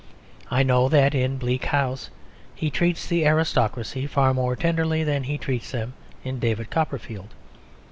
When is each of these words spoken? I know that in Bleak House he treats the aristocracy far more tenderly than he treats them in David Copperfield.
I 0.49 0.63
know 0.63 0.89
that 0.89 1.13
in 1.13 1.37
Bleak 1.37 1.65
House 1.65 2.09
he 2.55 2.71
treats 2.71 3.05
the 3.05 3.23
aristocracy 3.23 4.07
far 4.07 4.33
more 4.33 4.55
tenderly 4.55 5.03
than 5.03 5.25
he 5.25 5.37
treats 5.37 5.69
them 5.69 5.93
in 6.23 6.39
David 6.39 6.71
Copperfield. 6.71 7.29